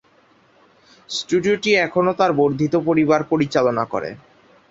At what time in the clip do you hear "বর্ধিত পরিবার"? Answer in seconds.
2.39-3.19